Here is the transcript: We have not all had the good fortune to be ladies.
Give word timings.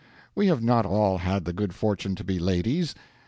We 0.33 0.47
have 0.47 0.63
not 0.63 0.83
all 0.83 1.19
had 1.19 1.45
the 1.45 1.53
good 1.53 1.75
fortune 1.75 2.15
to 2.15 2.23
be 2.23 2.39
ladies. 2.39 2.95